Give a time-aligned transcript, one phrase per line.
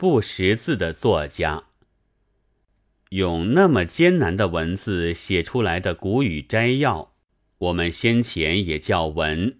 [0.00, 1.64] 不识字的作家。
[3.10, 7.12] 用那么艰难的文字写出来的古语摘要，
[7.58, 9.58] 我们先前也叫文，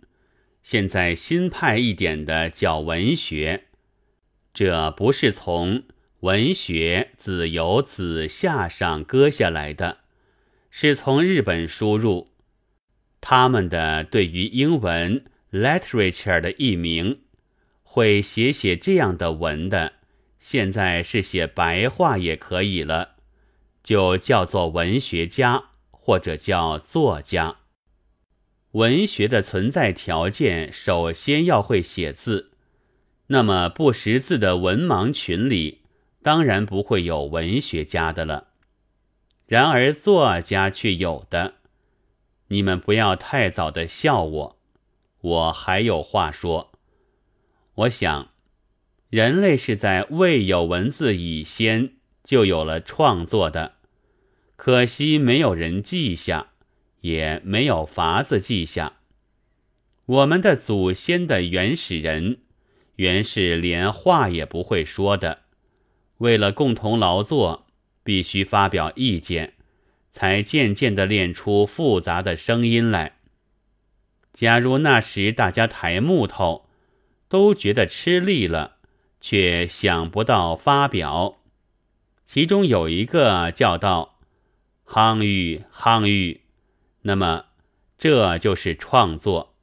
[0.63, 3.65] 现在新派一点的叫文学。
[4.55, 5.83] 这不是从
[6.21, 9.99] 文学子由子夏上割下来的，
[10.71, 12.31] 是从日本输入。
[13.21, 15.23] 他们的对于英文
[15.53, 17.21] literature 的译名，
[17.83, 20.00] 会写写这样的文的，
[20.41, 23.17] 现在是写白话也可以了。
[23.85, 27.59] 就叫做文学家，或者叫作家。
[28.73, 32.51] 文学的存在条件，首先要会写字。
[33.29, 35.83] 那么不识字的文盲群里，
[36.23, 38.49] 当然不会有文学家的了。
[39.47, 41.55] 然而作家却有的。
[42.49, 44.59] 你们不要太早的笑我，
[45.21, 46.73] 我还有话说。
[47.75, 48.30] 我想，
[49.11, 51.93] 人类是在未有文字以先。
[52.23, 53.77] 就有了创作的，
[54.55, 56.49] 可惜没有人记下，
[57.01, 58.99] 也没有法子记下。
[60.05, 62.39] 我们的祖先的原始人，
[62.97, 65.41] 原是连话也不会说的。
[66.19, 67.67] 为了共同劳作，
[68.05, 69.55] 必须发表意见，
[70.11, 73.17] 才渐渐地练出复杂的声音来。
[74.33, 76.69] 假如那时大家抬木头，
[77.29, 78.77] 都觉得吃力了，
[79.21, 81.39] 却想不到发表。
[82.25, 84.21] 其中有一个叫道
[84.87, 86.43] “夯玉夯玉”，
[87.03, 87.47] 那么
[87.99, 89.55] 这就是创作，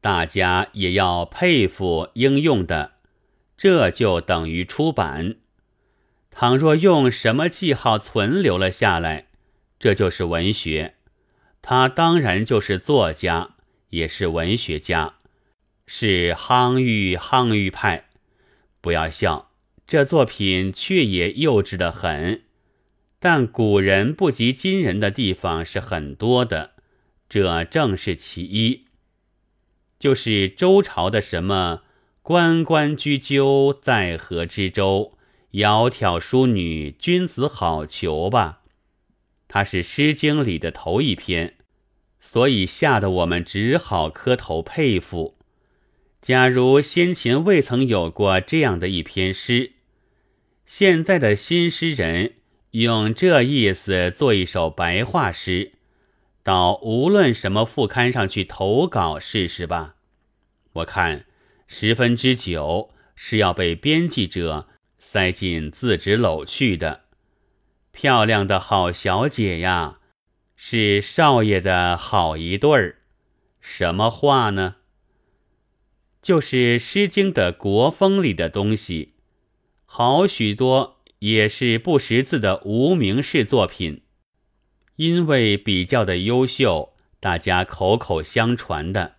[0.00, 2.92] 大家也要佩服应用的，
[3.56, 5.36] 这就等于出版。
[6.30, 9.28] 倘若用什么记号存留了下来，
[9.78, 10.94] 这就是文学，
[11.62, 13.56] 他当然就是作家，
[13.90, 15.16] 也是文学家，
[15.86, 18.08] 是夯玉夯玉派。
[18.84, 19.50] 不要笑。
[19.86, 22.42] 这作品却也幼稚的很，
[23.18, 26.72] 但古人不及今人的地方是很多的，
[27.26, 28.84] 这正是其一。
[29.98, 31.84] 就是周朝的什么
[32.20, 35.16] “关关雎鸠，在河之洲
[35.52, 38.60] ”，“窈窕淑女，君子好逑”吧？
[39.48, 41.56] 它是《诗经》里的头一篇，
[42.20, 45.38] 所以吓得我们只好磕头佩服。
[46.24, 49.72] 假如先前未曾有过这样的一篇诗，
[50.64, 52.36] 现在的新诗人
[52.70, 55.72] 用这意思做一首白话诗，
[56.42, 59.96] 到无论什么副刊上去投稿试试吧。
[60.72, 61.26] 我看
[61.66, 64.68] 十分之九是要被编辑者
[64.98, 67.02] 塞进字纸篓去的。
[67.92, 69.98] 漂亮的好小姐呀，
[70.56, 73.00] 是少爷的好一对儿。
[73.60, 74.76] 什么话呢？
[76.24, 79.12] 就是《诗经》的国风里的东西。
[79.84, 84.00] 好许多也是不识字的无名氏作品，
[84.96, 89.16] 因为比较的优秀，大家口口相传的。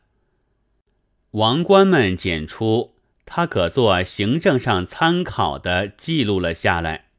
[1.29, 7.09] 王官们检出，他可做行政上参考的，记录了下来。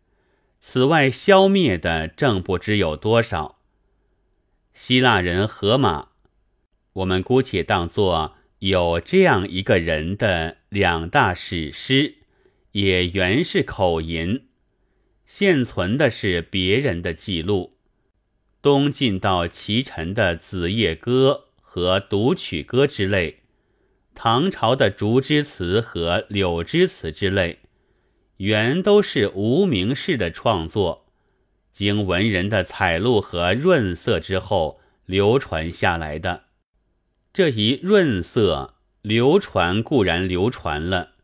[0.61, 3.59] 此外，消灭的正不知有多少。
[4.75, 6.09] 希腊人荷马，
[6.95, 12.17] 我们姑且当作有这样一个人的两大史诗。
[12.72, 14.49] 也原是口吟，
[15.25, 17.78] 现存的是别人的记录。
[18.61, 23.45] 东晋到齐陈的《子夜歌》和《独曲歌》之类，
[24.15, 27.61] 唐朝的《竹枝词》和《柳枝词》之类，
[28.37, 31.06] 原都是无名氏的创作，
[31.72, 36.46] 经文人的采录和润色之后流传下来的。
[37.37, 41.17] 这一润色流传固然流传了。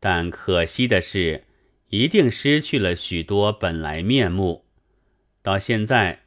[0.00, 1.44] 但可惜的是，
[1.90, 4.64] 一定失去了许多本来面目。
[5.42, 6.24] 到现在，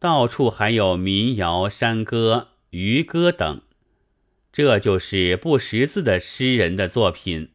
[0.00, 3.62] 到处还有民谣、山歌、渔歌等，
[4.52, 7.50] 这就是不识字的诗人的作品，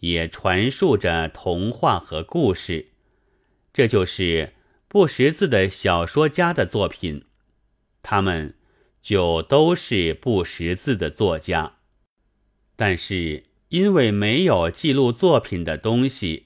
[0.00, 2.88] 也传述着童话和故事。
[3.72, 4.54] 这就是
[4.88, 7.26] 不识字的小说家的作品，
[8.02, 8.56] 他们
[9.02, 11.76] 就都是不识字的作家，
[12.76, 13.44] 但是。
[13.72, 16.44] 因为没有记录作品的东西，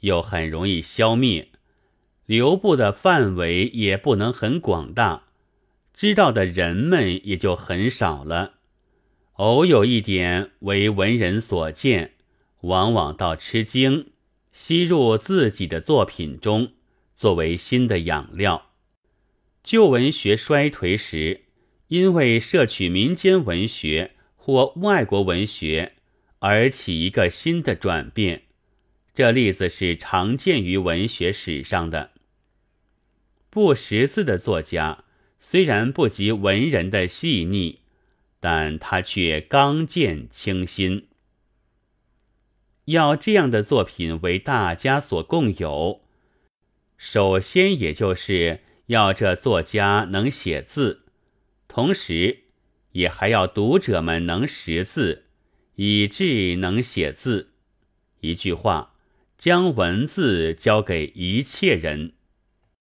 [0.00, 1.50] 又很容易消灭，
[2.26, 5.26] 留布的范围也不能很广大，
[5.92, 8.54] 知道的人们也就很少了。
[9.34, 12.14] 偶有一点为文人所见，
[12.62, 14.10] 往往到吃惊，
[14.50, 16.72] 吸入自己的作品中，
[17.16, 18.72] 作为新的养料。
[19.62, 21.43] 旧文学衰颓时，
[21.88, 25.92] 因为摄取民间文学或外国文学。
[26.40, 28.42] 而起一个新的转变，
[29.14, 32.10] 这例子是常见于文学史上的。
[33.48, 35.04] 不识字的作家
[35.38, 37.78] 虽然不及文人的细腻，
[38.40, 41.06] 但他却刚健清新。
[42.84, 46.02] 要这样的作品为大家所共有，
[46.98, 51.03] 首先也就是要这作家能写字，
[51.74, 52.44] 同时
[52.92, 55.24] 也还要读者们能识字，
[55.74, 57.50] 以致能写字。
[58.20, 58.94] 一句话，
[59.36, 62.12] 将文字交给一切人。